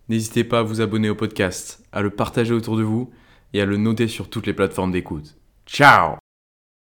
N'hésitez 0.10 0.43
pas 0.43 0.60
à 0.60 0.63
vous 0.63 0.82
abonner 0.82 1.10
au 1.10 1.15
podcast, 1.15 1.84
à 1.91 2.02
le 2.02 2.10
partager 2.10 2.54
autour 2.54 2.78
de 2.78 2.84
vous 2.84 3.12
et 3.54 3.62
à 3.62 3.65
le 3.65 3.78
noter 3.78 4.08
sur 4.08 4.30
toutes 4.30 4.48
les 4.48 4.54
plateformes 4.54 4.91
d'écoute. 4.91 5.36
Ciao 5.65 6.22